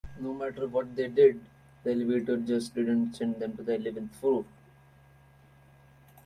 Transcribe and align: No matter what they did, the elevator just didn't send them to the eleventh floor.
No 0.19 0.33
matter 0.33 0.65
what 0.67 0.95
they 0.95 1.07
did, 1.07 1.39
the 1.83 1.91
elevator 1.91 2.35
just 2.37 2.73
didn't 2.73 3.13
send 3.13 3.35
them 3.35 3.55
to 3.55 3.61
the 3.61 3.75
eleventh 3.75 4.15
floor. 4.15 4.45